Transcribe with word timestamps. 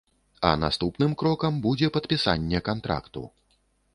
А 0.51 0.53
наступным 0.61 1.11
крокам 1.23 1.59
будзе 1.67 1.91
падпісанне 1.97 2.61
кантракту. 2.69 3.21